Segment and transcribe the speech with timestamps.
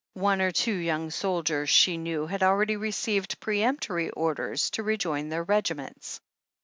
[0.17, 5.43] One or two young soldiers she knew had already received peremptory orders to rejoin their
[5.43, 6.19] regi ments.